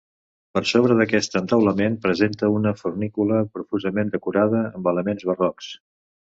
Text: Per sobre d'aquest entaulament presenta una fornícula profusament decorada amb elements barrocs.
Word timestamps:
Per 0.57 0.61
sobre 0.69 0.95
d'aquest 1.01 1.37
entaulament 1.39 1.99
presenta 2.07 2.51
una 2.55 2.73
fornícula 2.81 3.39
profusament 3.59 4.13
decorada 4.19 4.65
amb 4.67 4.93
elements 4.97 5.31
barrocs. 5.33 5.73